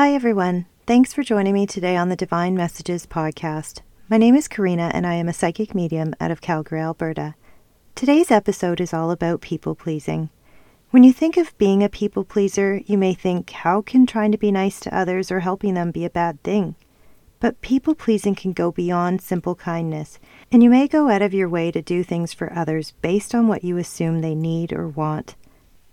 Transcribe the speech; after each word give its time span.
Hi, 0.00 0.14
everyone. 0.14 0.64
Thanks 0.86 1.12
for 1.12 1.22
joining 1.22 1.52
me 1.52 1.66
today 1.66 1.94
on 1.94 2.08
the 2.08 2.16
Divine 2.16 2.54
Messages 2.54 3.04
podcast. 3.04 3.82
My 4.08 4.16
name 4.16 4.34
is 4.34 4.48
Karina, 4.48 4.90
and 4.94 5.06
I 5.06 5.12
am 5.12 5.28
a 5.28 5.34
psychic 5.34 5.74
medium 5.74 6.14
out 6.18 6.30
of 6.30 6.40
Calgary, 6.40 6.80
Alberta. 6.80 7.34
Today's 7.94 8.30
episode 8.30 8.80
is 8.80 8.94
all 8.94 9.10
about 9.10 9.42
people 9.42 9.74
pleasing. 9.74 10.30
When 10.88 11.04
you 11.04 11.12
think 11.12 11.36
of 11.36 11.56
being 11.58 11.82
a 11.82 11.90
people 11.90 12.24
pleaser, 12.24 12.80
you 12.86 12.96
may 12.96 13.12
think, 13.12 13.50
how 13.50 13.82
can 13.82 14.06
trying 14.06 14.32
to 14.32 14.38
be 14.38 14.50
nice 14.50 14.80
to 14.80 14.96
others 14.96 15.30
or 15.30 15.40
helping 15.40 15.74
them 15.74 15.90
be 15.90 16.06
a 16.06 16.10
bad 16.10 16.42
thing? 16.42 16.76
But 17.38 17.60
people 17.60 17.94
pleasing 17.94 18.34
can 18.34 18.54
go 18.54 18.72
beyond 18.72 19.20
simple 19.20 19.54
kindness, 19.54 20.18
and 20.50 20.62
you 20.62 20.70
may 20.70 20.88
go 20.88 21.10
out 21.10 21.20
of 21.20 21.34
your 21.34 21.50
way 21.50 21.70
to 21.72 21.82
do 21.82 22.02
things 22.04 22.32
for 22.32 22.50
others 22.54 22.94
based 23.02 23.34
on 23.34 23.48
what 23.48 23.64
you 23.64 23.76
assume 23.76 24.22
they 24.22 24.34
need 24.34 24.72
or 24.72 24.88
want. 24.88 25.36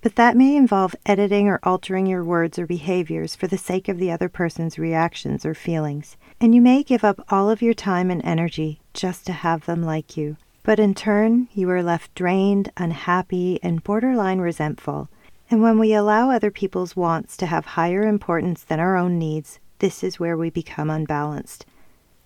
But 0.02 0.16
that 0.16 0.38
may 0.38 0.56
involve 0.56 0.96
editing 1.06 1.48
or 1.48 1.60
altering 1.64 2.06
your 2.06 2.24
words 2.24 2.60
or 2.60 2.68
behaviors 2.68 3.36
for 3.36 3.48
the 3.48 3.58
sake 3.58 3.90
of 3.90 3.98
the 3.98 4.12
other 4.12 4.30
person's 4.30 4.78
reactions 4.78 5.46
or 5.46 5.54
feelings, 5.54 6.18
and 6.40 6.54
you 6.54 6.62
may 6.62 6.84
give 6.84 7.04
up 7.04 7.26
all 7.30 7.50
of 7.50 7.62
your 7.62 7.74
time 7.74 8.12
and 8.12 8.24
energy 8.24 8.80
just 8.94 9.26
to 9.26 9.34
have 9.34 9.66
them 9.66 9.84
like 9.84 10.16
you. 10.16 10.38
But 10.64 10.80
in 10.80 10.94
turn, 10.94 11.48
you 11.54 11.70
are 11.70 11.82
left 11.82 12.14
drained, 12.14 12.72
unhappy, 12.78 13.60
and 13.64 13.84
borderline 13.84 14.40
resentful. 14.40 15.10
And 15.50 15.62
when 15.62 15.80
we 15.80 15.94
allow 15.94 16.30
other 16.30 16.52
people's 16.52 16.96
wants 16.96 17.38
to 17.38 17.46
have 17.46 17.66
higher 17.66 18.04
importance 18.04 18.64
than 18.64 18.80
our 18.80 18.98
own 18.98 19.18
needs, 19.18 19.60
this 19.80 20.04
is 20.04 20.20
where 20.20 20.36
we 20.36 20.50
become 20.50 20.90
unbalanced. 20.90 21.66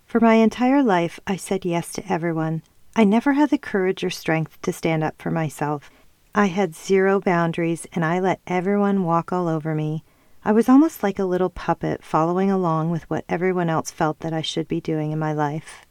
For 0.04 0.20
my 0.20 0.34
entire 0.34 0.82
life, 0.82 1.20
I 1.26 1.36
said 1.36 1.64
yes 1.64 1.92
to 1.92 2.12
everyone. 2.12 2.62
I 2.94 3.04
never 3.04 3.32
had 3.32 3.50
the 3.50 3.58
courage 3.58 4.04
or 4.04 4.10
strength 4.10 4.60
to 4.62 4.72
stand 4.72 5.02
up 5.04 5.22
for 5.22 5.30
myself. 5.30 5.90
I 6.34 6.46
had 6.46 6.74
zero 6.74 7.20
boundaries 7.20 7.86
and 7.92 8.02
I 8.02 8.18
let 8.18 8.40
everyone 8.46 9.04
walk 9.04 9.34
all 9.34 9.48
over 9.48 9.74
me. 9.74 10.02
I 10.42 10.52
was 10.52 10.66
almost 10.66 11.02
like 11.02 11.18
a 11.18 11.26
little 11.26 11.50
puppet 11.50 12.02
following 12.02 12.50
along 12.50 12.90
with 12.90 13.08
what 13.10 13.26
everyone 13.28 13.68
else 13.68 13.90
felt 13.90 14.20
that 14.20 14.32
I 14.32 14.40
should 14.40 14.66
be 14.66 14.80
doing 14.80 15.12
in 15.12 15.18
my 15.18 15.34
life. 15.34 15.84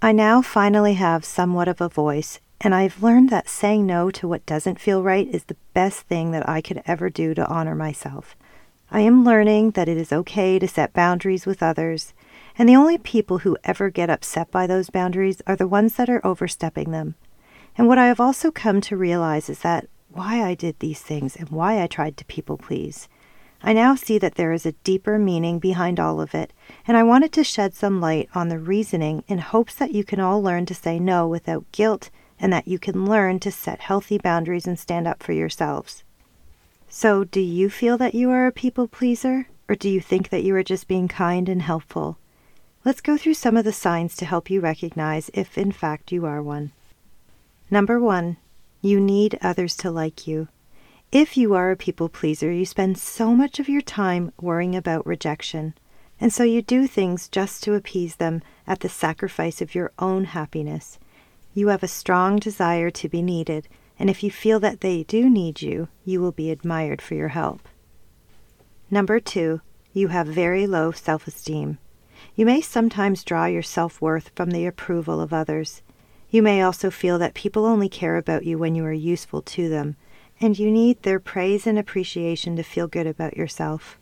I 0.00 0.12
now 0.12 0.40
finally 0.40 0.94
have 0.94 1.22
somewhat 1.22 1.68
of 1.68 1.82
a 1.82 1.88
voice, 1.90 2.40
and 2.62 2.74
I've 2.74 3.02
learned 3.02 3.28
that 3.28 3.48
saying 3.50 3.84
no 3.84 4.10
to 4.12 4.26
what 4.26 4.46
doesn't 4.46 4.80
feel 4.80 5.02
right 5.02 5.28
is 5.28 5.44
the 5.44 5.56
best 5.74 6.00
thing 6.02 6.30
that 6.30 6.48
I 6.48 6.62
could 6.62 6.82
ever 6.86 7.10
do 7.10 7.34
to 7.34 7.46
honor 7.46 7.74
myself. 7.74 8.36
I 8.90 9.00
am 9.00 9.22
learning 9.22 9.72
that 9.72 9.88
it 9.88 9.98
is 9.98 10.14
okay 10.14 10.58
to 10.58 10.66
set 10.66 10.94
boundaries 10.94 11.44
with 11.44 11.62
others, 11.62 12.14
and 12.56 12.66
the 12.66 12.76
only 12.76 12.96
people 12.96 13.38
who 13.38 13.58
ever 13.64 13.90
get 13.90 14.08
upset 14.08 14.50
by 14.50 14.66
those 14.66 14.88
boundaries 14.88 15.42
are 15.46 15.56
the 15.56 15.68
ones 15.68 15.96
that 15.96 16.08
are 16.08 16.26
overstepping 16.26 16.90
them. 16.90 17.16
And 17.76 17.86
what 17.86 17.98
I 17.98 18.06
have 18.06 18.20
also 18.20 18.50
come 18.50 18.80
to 18.82 18.96
realize 18.96 19.48
is 19.48 19.60
that 19.60 19.88
why 20.10 20.42
I 20.42 20.54
did 20.54 20.78
these 20.78 21.00
things 21.00 21.36
and 21.36 21.48
why 21.50 21.82
I 21.82 21.86
tried 21.86 22.16
to 22.16 22.24
people 22.24 22.56
please. 22.56 23.08
I 23.62 23.72
now 23.72 23.96
see 23.96 24.18
that 24.18 24.36
there 24.36 24.52
is 24.52 24.64
a 24.64 24.72
deeper 24.72 25.18
meaning 25.18 25.58
behind 25.58 25.98
all 25.98 26.20
of 26.20 26.34
it, 26.34 26.52
and 26.86 26.96
I 26.96 27.02
wanted 27.02 27.32
to 27.32 27.44
shed 27.44 27.74
some 27.74 28.00
light 28.00 28.28
on 28.34 28.48
the 28.48 28.58
reasoning 28.58 29.24
in 29.26 29.38
hopes 29.38 29.74
that 29.74 29.92
you 29.92 30.04
can 30.04 30.20
all 30.20 30.40
learn 30.40 30.64
to 30.66 30.74
say 30.74 30.98
no 30.98 31.26
without 31.26 31.70
guilt 31.72 32.10
and 32.40 32.52
that 32.52 32.68
you 32.68 32.78
can 32.78 33.04
learn 33.04 33.40
to 33.40 33.50
set 33.50 33.80
healthy 33.80 34.16
boundaries 34.16 34.66
and 34.66 34.78
stand 34.78 35.08
up 35.08 35.22
for 35.22 35.32
yourselves. 35.32 36.04
So, 36.88 37.24
do 37.24 37.40
you 37.40 37.68
feel 37.68 37.98
that 37.98 38.14
you 38.14 38.30
are 38.30 38.46
a 38.46 38.52
people 38.52 38.86
pleaser, 38.86 39.48
or 39.68 39.74
do 39.74 39.88
you 39.88 40.00
think 40.00 40.28
that 40.30 40.44
you 40.44 40.54
are 40.54 40.62
just 40.62 40.88
being 40.88 41.08
kind 41.08 41.48
and 41.48 41.62
helpful? 41.62 42.16
Let's 42.84 43.00
go 43.00 43.16
through 43.16 43.34
some 43.34 43.56
of 43.56 43.64
the 43.64 43.72
signs 43.72 44.16
to 44.16 44.24
help 44.24 44.48
you 44.48 44.60
recognize 44.60 45.30
if, 45.34 45.58
in 45.58 45.72
fact, 45.72 46.12
you 46.12 46.24
are 46.24 46.42
one. 46.42 46.72
Number 47.70 48.00
one, 48.00 48.38
you 48.80 48.98
need 48.98 49.38
others 49.42 49.76
to 49.78 49.90
like 49.90 50.26
you. 50.26 50.48
If 51.12 51.36
you 51.36 51.54
are 51.54 51.70
a 51.70 51.76
people 51.76 52.08
pleaser, 52.08 52.50
you 52.52 52.64
spend 52.64 52.98
so 52.98 53.34
much 53.34 53.58
of 53.58 53.68
your 53.68 53.80
time 53.80 54.32
worrying 54.40 54.76
about 54.76 55.06
rejection, 55.06 55.74
and 56.20 56.32
so 56.32 56.44
you 56.44 56.62
do 56.62 56.86
things 56.86 57.28
just 57.28 57.62
to 57.64 57.74
appease 57.74 58.16
them 58.16 58.42
at 58.66 58.80
the 58.80 58.88
sacrifice 58.88 59.60
of 59.60 59.74
your 59.74 59.92
own 59.98 60.24
happiness. 60.24 60.98
You 61.54 61.68
have 61.68 61.82
a 61.82 61.88
strong 61.88 62.38
desire 62.38 62.90
to 62.90 63.08
be 63.08 63.22
needed, 63.22 63.68
and 63.98 64.08
if 64.08 64.22
you 64.22 64.30
feel 64.30 64.60
that 64.60 64.80
they 64.80 65.02
do 65.02 65.28
need 65.28 65.60
you, 65.60 65.88
you 66.04 66.20
will 66.20 66.32
be 66.32 66.50
admired 66.50 67.02
for 67.02 67.14
your 67.14 67.28
help. 67.28 67.68
Number 68.90 69.20
two, 69.20 69.60
you 69.92 70.08
have 70.08 70.26
very 70.26 70.66
low 70.66 70.92
self 70.92 71.26
esteem. 71.26 71.78
You 72.34 72.46
may 72.46 72.60
sometimes 72.60 73.24
draw 73.24 73.46
your 73.46 73.62
self 73.62 74.00
worth 74.00 74.30
from 74.34 74.50
the 74.50 74.66
approval 74.66 75.20
of 75.20 75.32
others. 75.32 75.82
You 76.30 76.42
may 76.42 76.60
also 76.60 76.90
feel 76.90 77.18
that 77.18 77.34
people 77.34 77.64
only 77.64 77.88
care 77.88 78.16
about 78.16 78.44
you 78.44 78.58
when 78.58 78.74
you 78.74 78.84
are 78.84 78.92
useful 78.92 79.40
to 79.42 79.68
them, 79.68 79.96
and 80.40 80.58
you 80.58 80.70
need 80.70 81.02
their 81.02 81.18
praise 81.18 81.66
and 81.66 81.78
appreciation 81.78 82.54
to 82.56 82.62
feel 82.62 82.86
good 82.86 83.06
about 83.06 83.36
yourself. 83.36 83.98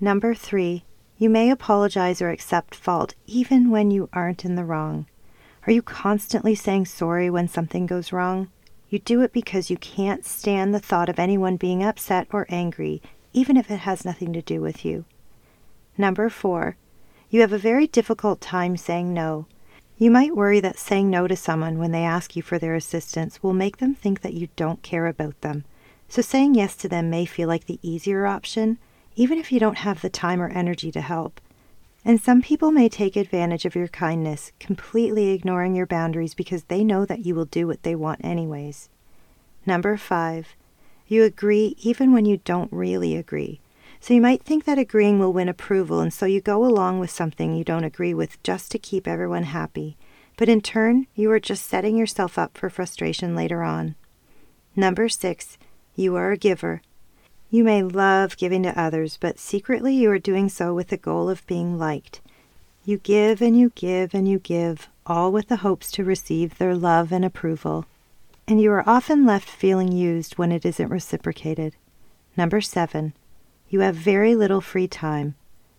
Number 0.00 0.34
three, 0.34 0.84
you 1.18 1.30
may 1.30 1.50
apologize 1.50 2.20
or 2.20 2.30
accept 2.30 2.74
fault 2.74 3.14
even 3.26 3.70
when 3.70 3.92
you 3.92 4.08
aren't 4.12 4.44
in 4.44 4.56
the 4.56 4.64
wrong. 4.64 5.06
Are 5.64 5.72
you 5.72 5.80
constantly 5.80 6.56
saying 6.56 6.86
sorry 6.86 7.30
when 7.30 7.46
something 7.46 7.86
goes 7.86 8.12
wrong? 8.12 8.48
You 8.88 8.98
do 8.98 9.22
it 9.22 9.32
because 9.32 9.70
you 9.70 9.76
can't 9.76 10.24
stand 10.24 10.74
the 10.74 10.80
thought 10.80 11.08
of 11.08 11.20
anyone 11.20 11.56
being 11.56 11.84
upset 11.84 12.26
or 12.32 12.46
angry, 12.48 13.00
even 13.32 13.56
if 13.56 13.70
it 13.70 13.78
has 13.78 14.04
nothing 14.04 14.32
to 14.32 14.42
do 14.42 14.60
with 14.60 14.84
you. 14.84 15.04
Number 15.96 16.28
four, 16.28 16.76
you 17.30 17.40
have 17.42 17.52
a 17.52 17.58
very 17.58 17.86
difficult 17.86 18.40
time 18.40 18.76
saying 18.76 19.14
no. 19.14 19.46
You 19.98 20.10
might 20.10 20.36
worry 20.36 20.60
that 20.60 20.78
saying 20.78 21.10
no 21.10 21.28
to 21.28 21.36
someone 21.36 21.78
when 21.78 21.92
they 21.92 22.04
ask 22.04 22.34
you 22.34 22.42
for 22.42 22.58
their 22.58 22.74
assistance 22.74 23.42
will 23.42 23.52
make 23.52 23.76
them 23.76 23.94
think 23.94 24.20
that 24.22 24.34
you 24.34 24.48
don't 24.56 24.82
care 24.82 25.06
about 25.06 25.40
them. 25.42 25.64
So 26.08 26.22
saying 26.22 26.54
yes 26.54 26.76
to 26.76 26.88
them 26.88 27.08
may 27.08 27.24
feel 27.24 27.48
like 27.48 27.66
the 27.66 27.78
easier 27.82 28.26
option, 28.26 28.78
even 29.14 29.38
if 29.38 29.52
you 29.52 29.60
don't 29.60 29.78
have 29.78 30.02
the 30.02 30.10
time 30.10 30.42
or 30.42 30.48
energy 30.48 30.90
to 30.92 31.00
help. 31.00 31.40
And 32.04 32.20
some 32.20 32.42
people 32.42 32.72
may 32.72 32.88
take 32.88 33.14
advantage 33.14 33.64
of 33.64 33.76
your 33.76 33.88
kindness, 33.88 34.50
completely 34.58 35.30
ignoring 35.30 35.74
your 35.74 35.86
boundaries 35.86 36.34
because 36.34 36.64
they 36.64 36.82
know 36.82 37.04
that 37.04 37.24
you 37.24 37.34
will 37.34 37.44
do 37.44 37.66
what 37.66 37.84
they 37.84 37.94
want 37.94 38.24
anyways. 38.24 38.88
Number 39.64 39.96
five, 39.96 40.56
you 41.06 41.22
agree 41.22 41.76
even 41.78 42.12
when 42.12 42.24
you 42.24 42.38
don't 42.38 42.72
really 42.72 43.16
agree. 43.16 43.60
So 44.02 44.14
you 44.14 44.20
might 44.20 44.42
think 44.42 44.64
that 44.64 44.78
agreeing 44.78 45.20
will 45.20 45.32
win 45.32 45.48
approval, 45.48 46.00
and 46.00 46.12
so 46.12 46.26
you 46.26 46.40
go 46.40 46.64
along 46.64 46.98
with 46.98 47.08
something 47.08 47.54
you 47.54 47.62
don't 47.62 47.84
agree 47.84 48.12
with 48.12 48.42
just 48.42 48.72
to 48.72 48.78
keep 48.80 49.06
everyone 49.06 49.44
happy. 49.44 49.96
But 50.36 50.48
in 50.48 50.60
turn, 50.60 51.06
you 51.14 51.30
are 51.30 51.38
just 51.38 51.66
setting 51.66 51.96
yourself 51.96 52.36
up 52.36 52.58
for 52.58 52.68
frustration 52.68 53.36
later 53.36 53.62
on. 53.62 53.94
Number 54.74 55.08
six, 55.08 55.56
you 55.94 56.16
are 56.16 56.32
a 56.32 56.36
giver. 56.36 56.82
You 57.48 57.62
may 57.62 57.84
love 57.84 58.36
giving 58.36 58.64
to 58.64 58.76
others, 58.76 59.18
but 59.20 59.38
secretly 59.38 59.94
you 59.94 60.10
are 60.10 60.18
doing 60.18 60.48
so 60.48 60.74
with 60.74 60.88
the 60.88 60.96
goal 60.96 61.30
of 61.30 61.46
being 61.46 61.78
liked. 61.78 62.20
You 62.84 62.98
give 62.98 63.40
and 63.40 63.56
you 63.56 63.70
give 63.76 64.14
and 64.14 64.26
you 64.26 64.40
give, 64.40 64.88
all 65.06 65.30
with 65.30 65.46
the 65.46 65.58
hopes 65.58 65.92
to 65.92 66.02
receive 66.02 66.58
their 66.58 66.74
love 66.74 67.12
and 67.12 67.24
approval. 67.24 67.86
And 68.48 68.60
you 68.60 68.72
are 68.72 68.82
often 68.84 69.24
left 69.24 69.48
feeling 69.48 69.92
used 69.92 70.38
when 70.38 70.50
it 70.50 70.66
isn't 70.66 70.90
reciprocated. 70.90 71.76
Number 72.36 72.60
seven, 72.60 73.12
you 73.72 73.80
have 73.80 73.94
very 73.94 74.36
little 74.36 74.60
free 74.60 74.86
time. 74.86 75.34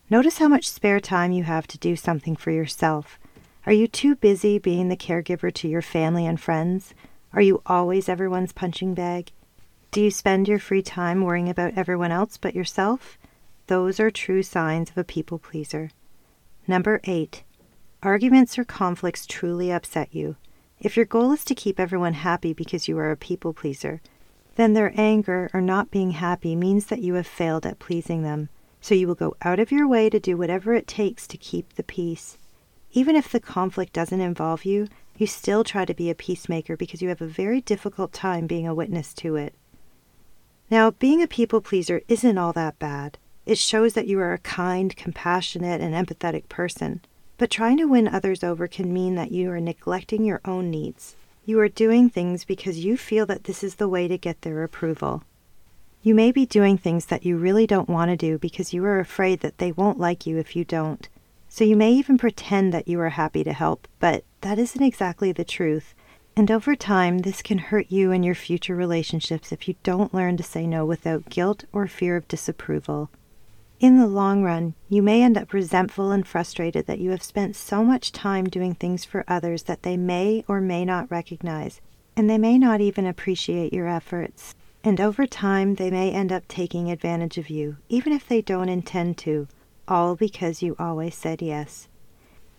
Notice 0.10 0.40
how 0.40 0.48
much 0.48 0.68
spare 0.68 1.00
time 1.00 1.32
you 1.32 1.44
have 1.44 1.68
to 1.68 1.78
do 1.78 1.96
something 1.96 2.36
for 2.36 2.50
yourself. 2.50 3.20
Are 3.68 3.72
you 3.72 3.88
too 3.88 4.16
busy 4.16 4.58
being 4.58 4.90
the 4.90 4.98
caregiver 4.98 5.54
to 5.54 5.68
your 5.68 5.84
family 5.84 6.26
and 6.26 6.42
friends? 6.42 6.96
Are 7.34 7.42
you 7.42 7.62
always 7.68 8.10
everyone's 8.10 8.52
punching 8.52 8.96
bag? 8.96 9.32
Do 9.92 10.02
you 10.02 10.10
spend 10.10 10.48
your 10.48 10.58
free 10.58 10.82
time 10.82 11.22
worrying 11.22 11.50
about 11.50 11.78
everyone 11.78 12.12
else 12.12 12.36
but 12.36 12.56
yourself? 12.56 13.20
Those 13.68 14.00
are 14.00 14.10
true 14.10 14.42
signs 14.42 14.90
of 14.90 14.98
a 14.98 15.04
people 15.04 15.38
pleaser. 15.38 15.92
Number 16.68 17.00
eight, 17.04 17.44
arguments 18.02 18.58
or 18.58 18.64
conflicts 18.64 19.28
truly 19.28 19.72
upset 19.72 20.16
you. 20.16 20.36
If 20.80 20.98
your 20.98 21.06
goal 21.06 21.32
is 21.32 21.46
to 21.46 21.54
keep 21.54 21.80
everyone 21.80 22.14
happy 22.14 22.54
because 22.54 22.88
you 22.88 22.98
are 22.98 23.12
a 23.12 23.18
people 23.18 23.54
pleaser, 23.54 24.02
then 24.56 24.74
their 24.74 24.94
anger 24.96 25.50
or 25.54 25.62
not 25.62 25.92
being 25.92 26.12
happy 26.12 26.56
means 26.56 26.88
that 26.88 27.02
you 27.02 27.16
have 27.16 27.28
failed 27.28 27.66
at 27.66 27.80
pleasing 27.80 28.24
them. 28.24 28.50
So 28.82 28.94
you 28.96 29.08
will 29.08 29.16
go 29.16 29.36
out 29.42 29.60
of 29.60 29.72
your 29.72 29.88
way 29.88 30.10
to 30.10 30.20
do 30.20 30.38
whatever 30.38 30.74
it 30.74 30.88
takes 30.88 31.26
to 31.28 31.38
keep 31.38 31.74
the 31.74 31.84
peace. 31.84 32.38
Even 32.92 33.16
if 33.16 33.32
the 33.32 33.40
conflict 33.40 33.94
doesn't 33.94 34.22
involve 34.22 34.66
you, 34.66 34.88
you 35.18 35.26
still 35.26 35.64
try 35.64 35.86
to 35.86 35.94
be 35.94 36.10
a 36.10 36.16
peacemaker 36.16 36.76
because 36.76 37.02
you 37.02 37.10
have 37.10 37.22
a 37.22 37.28
very 37.28 37.62
difficult 37.62 38.14
time 38.14 38.46
being 38.46 38.68
a 38.68 38.76
witness 38.76 39.14
to 39.16 39.36
it. 39.36 39.56
Now, 40.70 40.92
being 40.92 41.22
a 41.22 41.28
people 41.28 41.62
pleaser 41.62 42.02
isn't 42.08 42.38
all 42.38 42.54
that 42.54 42.80
bad. 42.80 43.18
It 43.46 43.58
shows 43.58 43.94
that 43.94 44.08
you 44.08 44.20
are 44.20 44.34
a 44.34 44.40
kind, 44.40 44.96
compassionate, 44.96 45.82
and 45.82 45.94
empathetic 45.94 46.48
person. 46.50 47.02
But 47.38 47.52
trying 47.52 47.78
to 47.78 47.86
win 47.86 48.08
others 48.08 48.44
over 48.44 48.68
can 48.68 48.94
mean 48.94 49.16
that 49.16 49.32
you 49.32 49.50
are 49.52 49.60
neglecting 49.60 50.24
your 50.24 50.42
own 50.46 50.70
needs. 50.70 51.16
You 51.46 51.60
are 51.60 51.68
doing 51.68 52.10
things 52.10 52.46
because 52.46 52.86
you 52.86 52.96
feel 52.96 53.26
that 53.26 53.44
this 53.44 53.66
is 53.66 53.76
the 53.76 53.90
way 53.90 54.08
to 54.08 54.18
get 54.18 54.42
their 54.44 54.64
approval. 54.64 55.24
You 56.02 56.16
may 56.16 56.32
be 56.32 56.46
doing 56.46 56.78
things 56.78 57.08
that 57.08 57.26
you 57.26 57.36
really 57.36 57.68
don't 57.68 57.90
want 57.90 58.12
to 58.12 58.16
do 58.16 58.38
because 58.38 58.74
you 58.74 58.86
are 58.86 59.00
afraid 59.00 59.42
that 59.42 59.58
they 59.58 59.74
won't 59.74 60.00
like 60.00 60.26
you 60.26 60.38
if 60.38 60.56
you 60.56 60.64
don't. 60.64 61.10
So 61.50 61.66
you 61.66 61.76
may 61.76 61.92
even 61.92 62.18
pretend 62.18 62.74
that 62.74 62.88
you 62.88 62.98
are 63.02 63.10
happy 63.10 63.44
to 63.44 63.52
help, 63.52 63.90
but 64.00 64.24
that 64.40 64.58
isn't 64.58 64.82
exactly 64.82 65.34
the 65.34 65.44
truth. 65.44 65.94
And 66.36 66.50
over 66.50 66.78
time, 66.78 67.20
this 67.20 67.42
can 67.42 67.58
hurt 67.58 67.88
you 67.90 68.12
and 68.14 68.24
your 68.24 68.36
future 68.36 68.76
relationships 68.76 69.52
if 69.52 69.68
you 69.68 69.76
don't 69.84 70.14
learn 70.14 70.38
to 70.38 70.44
say 70.44 70.66
no 70.66 70.86
without 70.86 71.30
guilt 71.30 71.66
or 71.74 71.88
fear 71.88 72.16
of 72.16 72.28
disapproval. 72.30 73.10
In 73.80 73.98
the 73.98 74.08
long 74.08 74.44
run, 74.44 74.76
you 74.88 75.02
may 75.02 75.22
end 75.22 75.38
up 75.38 75.52
resentful 75.52 76.12
and 76.12 76.26
frustrated 76.26 76.86
that 76.86 77.00
you 77.00 77.10
have 77.12 77.24
spent 77.24 77.56
so 77.56 77.84
much 77.84 78.12
time 78.12 78.46
doing 78.46 78.74
things 78.74 79.04
for 79.04 79.26
others 79.28 79.64
that 79.64 79.84
they 79.84 79.98
may 79.98 80.46
or 80.48 80.62
may 80.62 80.86
not 80.86 81.12
recognize, 81.12 81.82
and 82.16 82.30
they 82.30 82.38
may 82.38 82.58
not 82.58 82.80
even 82.80 83.06
appreciate 83.06 83.74
your 83.74 83.88
efforts. 83.88 84.56
And 84.86 85.02
over 85.02 85.26
time, 85.26 85.76
they 85.76 85.90
may 85.90 86.12
end 86.12 86.32
up 86.32 86.48
taking 86.48 86.92
advantage 86.92 87.38
of 87.38 87.50
you, 87.50 87.78
even 87.90 88.14
if 88.14 88.28
they 88.28 88.42
don't 88.42 88.70
intend 88.70 89.18
to, 89.20 89.48
all 89.88 90.16
because 90.16 90.62
you 90.62 90.76
always 90.80 91.16
said 91.16 91.42
yes. 91.42 91.88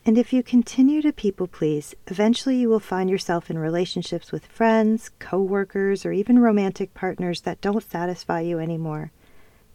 And 0.07 0.19
if 0.19 0.33
you 0.33 0.43
continue 0.43 1.01
to 1.01 1.13
people 1.13 1.47
please, 1.47 1.95
eventually 2.09 2.57
you 2.57 2.69
will 2.69 2.81
find 2.81 3.09
yourself 3.09 3.51
in 3.51 3.59
relationships 3.59 4.31
with 4.31 4.45
friends, 4.47 5.11
co-workers, 5.19 6.05
or 6.05 6.13
even 6.13 6.39
romantic 6.39 6.93
partners 6.93 7.43
that 7.43 7.63
don't 7.63 7.83
satisfy 7.83 8.41
you 8.41 8.59
anymore. 8.59 9.13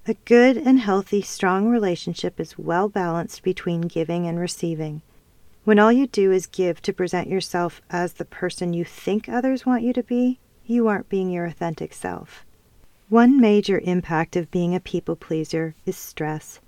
A 0.09 0.15
good 0.25 0.57
and 0.57 0.79
healthy, 0.79 1.21
strong 1.21 1.69
relationship 1.69 2.39
is 2.39 2.57
well 2.57 2.89
balanced 2.89 3.43
between 3.43 3.81
giving 3.81 4.25
and 4.25 4.39
receiving. 4.39 5.03
When 5.65 5.77
all 5.77 5.91
you 5.91 6.07
do 6.07 6.31
is 6.31 6.47
give 6.47 6.81
to 6.81 6.93
present 6.93 7.27
yourself 7.27 7.79
as 7.91 8.13
the 8.13 8.25
person 8.25 8.73
you 8.73 8.83
think 8.83 9.29
others 9.29 9.67
want 9.67 9.83
you 9.83 9.93
to 9.93 10.01
be, 10.01 10.39
you 10.65 10.87
aren't 10.87 11.09
being 11.09 11.29
your 11.29 11.45
authentic 11.45 11.93
self. 11.93 12.43
One 13.09 13.39
major 13.39 13.81
impact 13.83 14.35
of 14.35 14.49
being 14.49 14.73
a 14.73 14.79
people 14.79 15.15
pleaser 15.15 15.75
is 15.85 15.95
stress. 15.95 16.59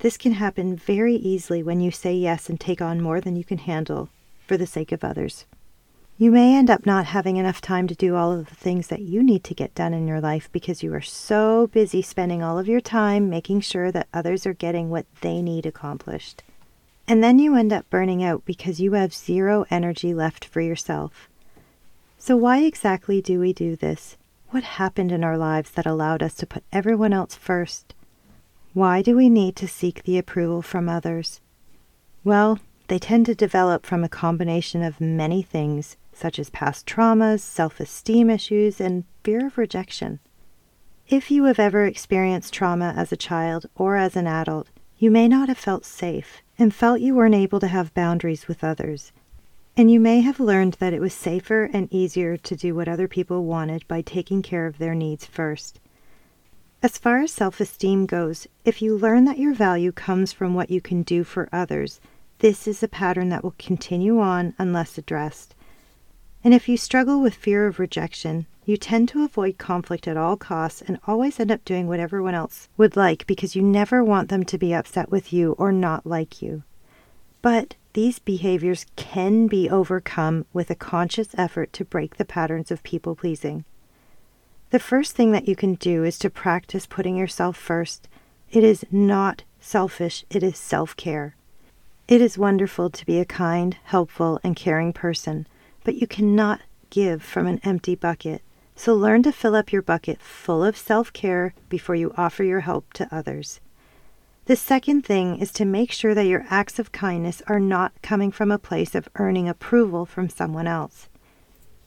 This 0.00 0.16
can 0.16 0.32
happen 0.32 0.74
very 0.74 1.14
easily 1.14 1.62
when 1.62 1.80
you 1.80 1.92
say 1.92 2.14
yes 2.16 2.48
and 2.48 2.58
take 2.58 2.82
on 2.82 3.00
more 3.00 3.20
than 3.20 3.36
you 3.36 3.44
can 3.44 3.58
handle 3.58 4.08
for 4.48 4.56
the 4.56 4.66
sake 4.66 4.90
of 4.90 5.04
others. 5.04 5.44
You 6.20 6.30
may 6.30 6.54
end 6.54 6.68
up 6.68 6.84
not 6.84 7.06
having 7.06 7.38
enough 7.38 7.62
time 7.62 7.86
to 7.86 7.94
do 7.94 8.14
all 8.14 8.30
of 8.30 8.46
the 8.50 8.54
things 8.54 8.88
that 8.88 9.00
you 9.00 9.22
need 9.22 9.42
to 9.44 9.54
get 9.54 9.74
done 9.74 9.94
in 9.94 10.06
your 10.06 10.20
life 10.20 10.52
because 10.52 10.82
you 10.82 10.92
are 10.92 11.00
so 11.00 11.68
busy 11.68 12.02
spending 12.02 12.42
all 12.42 12.58
of 12.58 12.68
your 12.68 12.82
time 12.82 13.30
making 13.30 13.62
sure 13.62 13.90
that 13.90 14.06
others 14.12 14.44
are 14.44 14.52
getting 14.52 14.90
what 14.90 15.06
they 15.22 15.40
need 15.40 15.64
accomplished. 15.64 16.42
And 17.08 17.24
then 17.24 17.38
you 17.38 17.56
end 17.56 17.72
up 17.72 17.88
burning 17.88 18.22
out 18.22 18.44
because 18.44 18.82
you 18.82 18.92
have 18.92 19.14
zero 19.14 19.64
energy 19.70 20.12
left 20.12 20.44
for 20.44 20.60
yourself. 20.60 21.30
So, 22.18 22.36
why 22.36 22.64
exactly 22.64 23.22
do 23.22 23.40
we 23.40 23.54
do 23.54 23.74
this? 23.74 24.18
What 24.50 24.76
happened 24.76 25.12
in 25.12 25.24
our 25.24 25.38
lives 25.38 25.70
that 25.70 25.86
allowed 25.86 26.22
us 26.22 26.34
to 26.34 26.46
put 26.46 26.64
everyone 26.70 27.14
else 27.14 27.34
first? 27.34 27.94
Why 28.74 29.00
do 29.00 29.16
we 29.16 29.30
need 29.30 29.56
to 29.56 29.66
seek 29.66 30.02
the 30.02 30.18
approval 30.18 30.60
from 30.60 30.86
others? 30.86 31.40
Well, 32.24 32.58
they 32.88 32.98
tend 32.98 33.24
to 33.24 33.34
develop 33.34 33.86
from 33.86 34.04
a 34.04 34.08
combination 34.10 34.82
of 34.82 35.00
many 35.00 35.42
things, 35.42 35.96
such 36.20 36.38
as 36.38 36.50
past 36.50 36.86
traumas, 36.86 37.40
self 37.40 37.80
esteem 37.80 38.28
issues, 38.28 38.80
and 38.80 39.04
fear 39.24 39.46
of 39.46 39.56
rejection. 39.56 40.20
If 41.08 41.30
you 41.30 41.44
have 41.44 41.58
ever 41.58 41.86
experienced 41.86 42.52
trauma 42.52 42.94
as 42.96 43.10
a 43.10 43.16
child 43.16 43.66
or 43.74 43.96
as 43.96 44.14
an 44.14 44.26
adult, 44.26 44.68
you 44.98 45.10
may 45.10 45.26
not 45.26 45.48
have 45.48 45.58
felt 45.58 45.84
safe 45.84 46.42
and 46.58 46.74
felt 46.74 47.00
you 47.00 47.14
weren't 47.14 47.34
able 47.34 47.58
to 47.60 47.68
have 47.68 47.94
boundaries 47.94 48.46
with 48.46 48.62
others. 48.62 49.12
And 49.76 49.90
you 49.90 49.98
may 49.98 50.20
have 50.20 50.38
learned 50.38 50.74
that 50.74 50.92
it 50.92 51.00
was 51.00 51.14
safer 51.14 51.70
and 51.72 51.88
easier 51.90 52.36
to 52.36 52.54
do 52.54 52.74
what 52.74 52.86
other 52.86 53.08
people 53.08 53.44
wanted 53.44 53.88
by 53.88 54.02
taking 54.02 54.42
care 54.42 54.66
of 54.66 54.76
their 54.76 54.94
needs 54.94 55.24
first. 55.24 55.80
As 56.82 56.98
far 56.98 57.20
as 57.22 57.32
self 57.32 57.60
esteem 57.60 58.06
goes, 58.06 58.46
if 58.64 58.82
you 58.82 58.96
learn 58.96 59.24
that 59.24 59.38
your 59.38 59.54
value 59.54 59.90
comes 59.90 60.32
from 60.32 60.54
what 60.54 60.70
you 60.70 60.80
can 60.80 61.02
do 61.02 61.24
for 61.24 61.48
others, 61.50 61.98
this 62.40 62.68
is 62.68 62.82
a 62.82 62.88
pattern 62.88 63.30
that 63.30 63.42
will 63.42 63.54
continue 63.58 64.20
on 64.20 64.54
unless 64.58 64.96
addressed. 64.96 65.54
And 66.42 66.54
if 66.54 66.68
you 66.68 66.76
struggle 66.76 67.20
with 67.20 67.34
fear 67.34 67.66
of 67.66 67.78
rejection, 67.78 68.46
you 68.64 68.76
tend 68.76 69.08
to 69.10 69.24
avoid 69.24 69.58
conflict 69.58 70.08
at 70.08 70.16
all 70.16 70.36
costs 70.36 70.80
and 70.80 70.98
always 71.06 71.38
end 71.38 71.50
up 71.50 71.64
doing 71.64 71.86
what 71.86 72.00
everyone 72.00 72.34
else 72.34 72.68
would 72.76 72.96
like 72.96 73.26
because 73.26 73.54
you 73.54 73.62
never 73.62 74.02
want 74.02 74.30
them 74.30 74.44
to 74.44 74.56
be 74.58 74.72
upset 74.72 75.10
with 75.10 75.32
you 75.32 75.52
or 75.58 75.70
not 75.72 76.06
like 76.06 76.40
you. 76.40 76.62
But 77.42 77.74
these 77.92 78.18
behaviors 78.18 78.86
can 78.96 79.48
be 79.48 79.68
overcome 79.68 80.46
with 80.52 80.70
a 80.70 80.74
conscious 80.74 81.28
effort 81.36 81.72
to 81.74 81.84
break 81.84 82.16
the 82.16 82.24
patterns 82.24 82.70
of 82.70 82.82
people 82.82 83.16
pleasing. 83.16 83.64
The 84.70 84.78
first 84.78 85.16
thing 85.16 85.32
that 85.32 85.48
you 85.48 85.56
can 85.56 85.74
do 85.74 86.04
is 86.04 86.18
to 86.20 86.30
practice 86.30 86.86
putting 86.86 87.16
yourself 87.16 87.56
first. 87.56 88.08
It 88.50 88.62
is 88.62 88.86
not 88.90 89.42
selfish, 89.58 90.24
it 90.30 90.42
is 90.42 90.56
self 90.56 90.96
care. 90.96 91.34
It 92.08 92.20
is 92.20 92.38
wonderful 92.38 92.88
to 92.90 93.06
be 93.06 93.18
a 93.18 93.24
kind, 93.24 93.76
helpful, 93.84 94.38
and 94.42 94.54
caring 94.54 94.92
person 94.92 95.46
but 95.84 95.96
you 95.96 96.06
cannot 96.06 96.60
give 96.90 97.22
from 97.22 97.46
an 97.46 97.60
empty 97.62 97.94
bucket. 97.94 98.42
So 98.76 98.94
learn 98.94 99.22
to 99.24 99.32
fill 99.32 99.54
up 99.54 99.72
your 99.72 99.82
bucket 99.82 100.20
full 100.20 100.64
of 100.64 100.76
self 100.76 101.12
care 101.12 101.54
before 101.68 101.94
you 101.94 102.14
offer 102.16 102.42
your 102.42 102.60
help 102.60 102.92
to 102.94 103.14
others. 103.14 103.60
The 104.46 104.56
second 104.56 105.04
thing 105.04 105.38
is 105.38 105.52
to 105.52 105.64
make 105.64 105.92
sure 105.92 106.14
that 106.14 106.26
your 106.26 106.46
acts 106.48 106.78
of 106.78 106.90
kindness 106.90 107.42
are 107.46 107.60
not 107.60 107.92
coming 108.02 108.32
from 108.32 108.50
a 108.50 108.58
place 108.58 108.94
of 108.94 109.08
earning 109.16 109.48
approval 109.48 110.06
from 110.06 110.28
someone 110.28 110.66
else. 110.66 111.08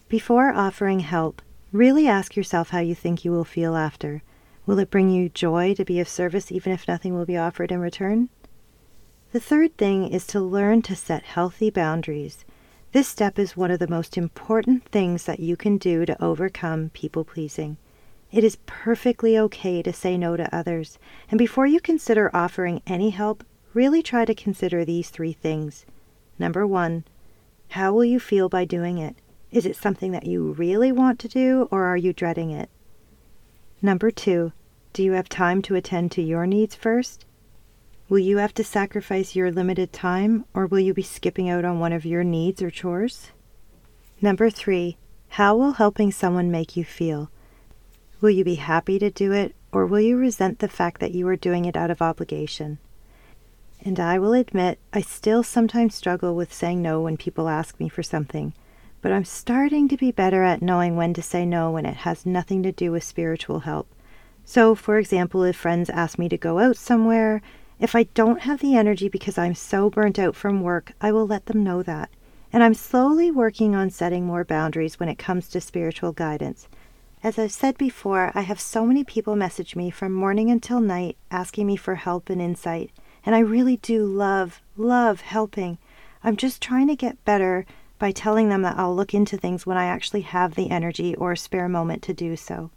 Before 0.08 0.54
offering 0.54 1.00
help, 1.00 1.42
really 1.72 2.08
ask 2.08 2.36
yourself 2.36 2.70
how 2.70 2.80
you 2.80 2.96
think 2.96 3.26
you 3.26 3.32
will 3.32 3.44
feel 3.44 3.76
after. 3.76 4.22
Will 4.66 4.80
it 4.80 4.92
bring 4.92 5.10
you 5.10 5.28
joy 5.30 5.74
to 5.74 5.84
be 5.84 6.00
of 6.00 6.08
service 6.08 6.52
even 6.52 6.72
if 6.72 6.88
nothing 6.88 7.16
will 7.16 7.26
be 7.26 7.36
offered 7.36 7.72
in 7.72 7.80
return? 7.80 8.30
The 9.34 9.40
third 9.40 9.76
thing 9.78 10.08
is 10.08 10.28
to 10.28 10.40
learn 10.40 10.84
to 10.84 10.96
set 10.96 11.24
healthy 11.24 11.70
boundaries. 11.72 12.46
This 12.94 13.08
step 13.08 13.40
is 13.40 13.58
one 13.58 13.72
of 13.72 13.80
the 13.80 13.88
most 13.88 14.20
important 14.20 14.86
things 14.86 15.24
that 15.24 15.40
you 15.40 15.58
can 15.58 15.80
do 15.80 16.06
to 16.06 16.24
overcome 16.24 16.92
people 16.94 17.24
pleasing. 17.24 17.78
It 18.32 18.44
is 18.44 18.60
perfectly 18.68 19.36
okay 19.36 19.82
to 19.82 19.92
say 19.92 20.16
no 20.16 20.38
to 20.38 20.56
others, 20.56 21.00
and 21.32 21.40
before 21.40 21.66
you 21.66 21.80
consider 21.80 22.30
offering 22.36 22.84
any 22.86 23.10
help, 23.10 23.44
really 23.74 24.04
try 24.04 24.26
to 24.26 24.36
consider 24.36 24.86
these 24.86 25.10
three 25.10 25.34
things. 25.34 25.88
Number 26.38 26.68
one, 26.68 27.04
how 27.70 27.92
will 27.94 28.06
you 28.06 28.20
feel 28.20 28.48
by 28.48 28.64
doing 28.64 29.00
it? 29.00 29.16
Is 29.50 29.66
it 29.66 29.76
something 29.76 30.12
that 30.12 30.28
you 30.28 30.52
really 30.52 30.92
want 30.92 31.18
to 31.22 31.28
do, 31.28 31.68
or 31.72 31.86
are 31.86 31.98
you 31.98 32.14
dreading 32.14 32.52
it? 32.52 32.70
Number 33.82 34.12
two, 34.12 34.52
do 34.94 35.02
you 35.02 35.14
have 35.14 35.30
time 35.30 35.64
to 35.64 35.74
attend 35.74 36.12
to 36.12 36.22
your 36.22 36.46
needs 36.46 36.76
first? 36.76 37.26
Will 38.14 38.20
you 38.20 38.38
have 38.38 38.54
to 38.54 38.64
sacrifice 38.64 39.36
your 39.36 39.52
limited 39.52 39.92
time, 39.92 40.46
or 40.54 40.68
will 40.68 40.80
you 40.80 40.94
be 40.94 41.02
skipping 41.02 41.50
out 41.50 41.66
on 41.66 41.80
one 41.80 41.92
of 41.92 42.06
your 42.06 42.24
needs 42.24 42.62
or 42.62 42.70
chores? 42.70 43.32
Number 44.22 44.52
three, 44.52 44.98
how 45.30 45.58
will 45.58 45.72
helping 45.72 46.12
someone 46.12 46.52
make 46.52 46.78
you 46.78 46.86
feel? 46.86 47.32
Will 48.22 48.30
you 48.30 48.44
be 48.44 48.54
happy 48.54 49.00
to 49.00 49.10
do 49.10 49.32
it, 49.32 49.56
or 49.72 49.88
will 49.88 50.00
you 50.00 50.16
resent 50.16 50.60
the 50.60 50.68
fact 50.68 51.02
that 51.02 51.16
you 51.16 51.28
are 51.28 51.36
doing 51.36 51.66
it 51.66 51.76
out 51.76 51.90
of 51.90 52.04
obligation? 52.04 52.78
And 53.84 54.00
I 54.00 54.20
will 54.20 54.34
admit, 54.34 54.78
I 54.94 55.02
still 55.02 55.42
sometimes 55.42 55.96
struggle 55.96 56.36
with 56.36 56.54
saying 56.54 56.84
no 56.84 57.02
when 57.02 57.18
people 57.18 57.50
ask 57.50 57.80
me 57.80 57.90
for 57.90 58.04
something, 58.04 58.54
but 59.02 59.12
I'm 59.12 59.26
starting 59.26 59.88
to 59.88 59.98
be 59.98 60.12
better 60.12 60.44
at 60.44 60.62
knowing 60.62 60.96
when 60.96 61.16
to 61.16 61.24
say 61.24 61.48
no 61.48 61.72
when 61.72 61.88
it 61.88 61.98
has 61.98 62.28
nothing 62.28 62.62
to 62.62 62.72
do 62.72 62.92
with 62.92 63.04
spiritual 63.04 63.62
help. 63.62 63.88
So, 64.46 64.76
for 64.76 65.00
example, 65.00 65.42
if 65.42 65.56
friends 65.56 65.90
ask 65.90 66.20
me 66.20 66.30
to 66.30 66.38
go 66.38 66.60
out 66.60 66.78
somewhere 66.78 67.42
if 67.84 67.96
I 67.96 68.04
don't 68.04 68.40
have 68.44 68.62
the 68.62 68.78
energy 68.78 69.10
because 69.10 69.38
I'm 69.38 69.56
so 69.56 69.90
burnt 69.90 70.18
out 70.18 70.38
from 70.38 70.62
work, 70.62 70.94
I 71.02 71.12
will 71.12 71.28
let 71.28 71.48
them 71.48 71.66
know 71.66 71.84
that. 71.84 72.10
And 72.54 72.64
I'm 72.64 72.74
slowly 72.74 73.30
working 73.30 73.76
on 73.76 73.90
setting 73.90 74.26
more 74.26 74.46
boundaries 74.46 75.02
when 75.02 75.10
it 75.10 75.20
comes 75.20 75.50
to 75.50 75.60
spiritual 75.60 76.14
guidance. 76.14 76.70
As 77.22 77.38
I've 77.38 77.52
said 77.52 77.78
before, 77.78 78.32
I 78.34 78.40
have 78.40 78.62
so 78.62 78.86
many 78.86 79.04
people 79.04 79.36
message 79.36 79.76
me 79.76 79.90
from 79.90 80.14
morning 80.14 80.50
until 80.50 80.80
night 80.80 81.18
asking 81.30 81.68
me 81.68 81.76
for 81.76 81.96
help 81.96 82.30
and 82.30 82.42
insight. 82.42 82.90
And 83.26 83.36
I 83.36 83.40
really 83.40 83.76
do 83.76 84.06
love, 84.06 84.62
love 84.78 85.20
helping. 85.20 85.78
I'm 86.24 86.38
just 86.38 86.62
trying 86.62 86.88
to 86.88 86.96
get 86.96 87.26
better 87.26 87.66
by 88.00 88.12
telling 88.12 88.48
them 88.48 88.62
that 88.62 88.80
I'll 88.80 88.96
look 88.96 89.14
into 89.14 89.36
things 89.36 89.66
when 89.66 89.76
I 89.76 89.88
actually 89.88 90.22
have 90.22 90.56
the 90.56 90.72
energy 90.72 91.16
or 91.16 91.36
spare 91.36 91.68
moment 91.68 92.02
to 92.04 92.14
do 92.14 92.38
so. 92.38 92.72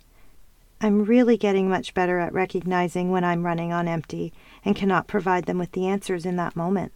I'm 0.79 1.05
really 1.05 1.39
getting 1.39 1.71
much 1.71 1.95
better 1.95 2.19
at 2.19 2.35
recognizing 2.35 3.11
when 3.11 3.25
I'm 3.25 3.47
running 3.47 3.73
on 3.73 3.89
empty 3.89 4.33
and 4.63 4.77
cannot 4.77 5.07
provide 5.07 5.47
them 5.47 5.59
with 5.59 5.73
the 5.73 5.87
answers 5.87 6.27
in 6.27 6.37
that 6.37 6.55
moment. 6.55 6.93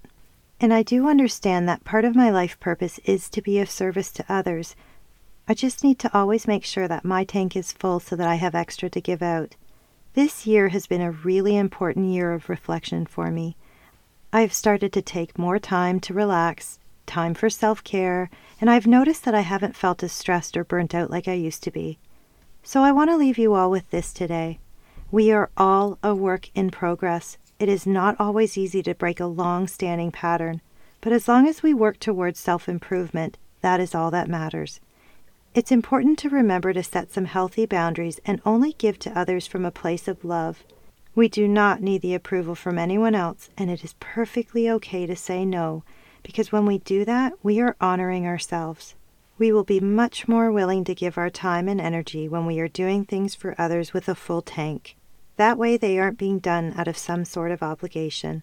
And 0.61 0.75
I 0.75 0.83
do 0.83 1.09
understand 1.09 1.67
that 1.69 1.85
part 1.85 2.05
of 2.05 2.15
my 2.15 2.29
life 2.31 2.61
purpose 2.61 2.99
is 3.05 3.31
to 3.31 3.41
be 3.41 3.59
of 3.59 3.71
service 3.71 4.13
to 4.13 4.25
others. 4.29 4.77
I 5.49 5.55
just 5.55 5.83
need 5.83 5.99
to 6.01 6.17
always 6.17 6.47
make 6.47 6.67
sure 6.67 6.87
that 6.87 7.07
my 7.07 7.25
tank 7.25 7.57
is 7.57 7.73
full 7.73 8.01
so 8.01 8.15
that 8.17 8.29
I 8.29 8.35
have 8.35 8.55
extra 8.55 8.91
to 8.91 9.01
give 9.01 9.23
out. 9.23 9.57
This 10.13 10.47
year 10.47 10.69
has 10.69 10.87
been 10.87 11.01
a 11.01 11.13
really 11.13 11.57
important 11.57 12.11
year 12.11 12.33
of 12.33 12.51
reflection 12.51 13.07
for 13.07 13.31
me. 13.31 13.57
I 14.33 14.43
have 14.43 14.53
started 14.53 14.93
to 14.93 15.03
take 15.03 15.39
more 15.39 15.59
time 15.59 16.01
to 16.01 16.15
relax, 16.15 16.79
time 17.07 17.33
for 17.33 17.49
self 17.49 17.83
care, 17.83 18.29
and 18.61 18.69
I've 18.69 18.87
noticed 18.87 19.25
that 19.25 19.35
I 19.35 19.41
haven't 19.41 19.75
felt 19.75 20.03
as 20.03 20.13
stressed 20.13 20.57
or 20.57 20.65
burnt 20.65 20.95
out 20.95 21.11
like 21.11 21.27
I 21.27 21.33
used 21.33 21.63
to 21.63 21.71
be. 21.71 21.99
So 22.63 22.83
I 22.83 22.93
want 22.93 23.11
to 23.11 23.17
leave 23.17 23.39
you 23.39 23.55
all 23.55 23.71
with 23.71 23.91
this 23.91 24.13
today. 24.13 24.61
We 25.11 25.33
are 25.33 25.51
all 25.57 25.99
a 26.03 26.15
work 26.15 26.51
in 26.55 26.71
progress. 26.71 27.39
It 27.59 27.69
is 27.69 27.87
not 27.87 28.17
always 28.21 28.59
easy 28.59 28.83
to 28.83 28.95
break 28.95 29.19
a 29.19 29.27
long 29.27 29.67
standing 29.67 30.13
pattern, 30.13 30.61
but 31.01 31.13
as 31.13 31.27
long 31.27 31.49
as 31.49 31.63
we 31.63 31.75
work 31.75 31.99
towards 31.99 32.39
self 32.39 32.69
improvement, 32.69 33.39
that 33.63 33.81
is 33.81 33.95
all 33.95 34.11
that 34.11 34.29
matters. 34.29 34.81
It's 35.55 35.73
important 35.73 36.19
to 36.21 36.29
remember 36.29 36.73
to 36.73 36.83
set 36.83 37.11
some 37.11 37.25
healthy 37.25 37.67
boundaries 37.67 38.21
and 38.25 38.41
only 38.47 38.75
give 38.75 38.99
to 39.01 39.19
others 39.19 39.47
from 39.47 39.65
a 39.65 39.73
place 39.73 40.07
of 40.07 40.25
love. 40.25 40.63
We 41.15 41.29
do 41.29 41.49
not 41.49 41.83
need 41.83 42.03
the 42.03 42.15
approval 42.15 42.55
from 42.55 42.79
anyone 42.79 43.17
else, 43.17 43.51
and 43.59 43.69
it 43.69 43.83
is 43.83 43.95
perfectly 43.99 44.71
okay 44.71 45.07
to 45.07 45.17
say 45.17 45.45
no, 45.45 45.83
because 46.23 46.53
when 46.53 46.67
we 46.67 46.79
do 46.79 47.05
that, 47.05 47.33
we 47.43 47.61
are 47.61 47.75
honoring 47.81 48.27
ourselves. 48.27 48.95
We 49.41 49.53
will 49.53 49.65
be 49.65 49.81
much 49.81 50.29
more 50.29 50.53
willing 50.53 50.85
to 50.85 50.95
give 50.95 51.17
our 51.17 51.31
time 51.31 51.67
and 51.67 51.81
energy 51.81 52.29
when 52.29 52.45
we 52.45 52.61
are 52.61 52.69
doing 52.69 53.07
things 53.07 53.35
for 53.35 53.55
others 53.57 53.95
with 53.95 54.07
a 54.07 54.15
full 54.15 54.43
tank. 54.43 54.97
That 55.39 55.57
way, 55.57 55.79
they 55.79 55.99
aren't 55.99 56.19
being 56.19 56.41
done 56.41 56.75
out 56.77 56.87
of 56.87 56.99
some 56.99 57.25
sort 57.25 57.51
of 57.51 57.63
obligation. 57.63 58.43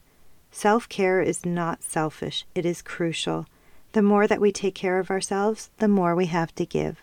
Self 0.50 0.90
care 0.90 1.22
is 1.22 1.46
not 1.46 1.84
selfish, 1.84 2.48
it 2.56 2.66
is 2.66 2.82
crucial. 2.82 3.46
The 3.92 4.02
more 4.02 4.26
that 4.26 4.42
we 4.42 4.52
take 4.52 4.74
care 4.74 4.98
of 4.98 5.12
ourselves, 5.12 5.70
the 5.78 5.88
more 5.88 6.16
we 6.16 6.26
have 6.26 6.56
to 6.56 6.66
give. 6.66 7.00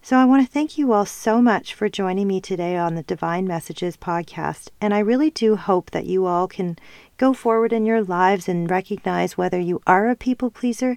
So 0.00 0.16
I 0.16 0.24
want 0.24 0.46
to 0.46 0.52
thank 0.52 0.78
you 0.78 0.92
all 0.92 1.04
so 1.04 1.42
much 1.42 1.74
for 1.74 1.88
joining 1.88 2.28
me 2.28 2.40
today 2.40 2.76
on 2.76 2.94
the 2.94 3.02
Divine 3.02 3.48
Messages 3.48 3.96
podcast. 3.96 4.68
And 4.80 4.94
I 4.94 5.00
really 5.00 5.30
do 5.30 5.56
hope 5.56 5.90
that 5.90 6.06
you 6.06 6.26
all 6.26 6.46
can 6.46 6.78
go 7.16 7.32
forward 7.32 7.72
in 7.72 7.84
your 7.84 8.04
lives 8.04 8.48
and 8.48 8.70
recognize 8.70 9.36
whether 9.36 9.58
you 9.58 9.82
are 9.88 10.08
a 10.08 10.14
people 10.14 10.52
pleaser 10.52 10.96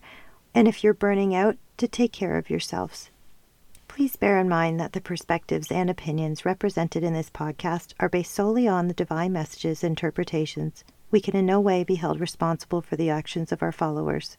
and 0.54 0.68
if 0.68 0.84
you're 0.84 0.94
burning 0.94 1.34
out, 1.34 1.58
to 1.82 1.88
take 1.88 2.12
care 2.12 2.38
of 2.38 2.48
yourselves. 2.48 3.10
Please 3.88 4.16
bear 4.16 4.38
in 4.38 4.48
mind 4.48 4.80
that 4.80 4.94
the 4.94 5.02
perspectives 5.02 5.72
and 5.72 5.90
opinions 5.90 6.46
represented 6.46 7.04
in 7.04 7.14
this 7.14 7.32
podcast 7.32 7.96
are 8.00 8.08
based 8.08 8.36
solely 8.36 8.68
on 8.68 8.88
the 8.88 8.94
Divine 8.94 9.34
Messages 9.34 9.84
interpretations. 9.84 10.84
We 11.10 11.22
can 11.22 11.36
in 11.36 11.48
no 11.48 11.60
way 11.60 11.84
be 11.84 11.96
held 11.96 12.20
responsible 12.20 12.82
for 12.82 12.98
the 12.98 13.10
actions 13.10 13.52
of 13.52 13.64
our 13.64 13.72
followers. 13.72 14.38